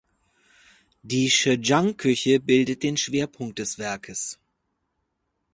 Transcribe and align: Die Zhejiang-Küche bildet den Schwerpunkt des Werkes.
Die 1.03 1.29
Zhejiang-Küche 1.29 2.39
bildet 2.39 2.81
den 2.81 2.97
Schwerpunkt 2.97 3.59
des 3.59 3.77
Werkes. 3.77 4.39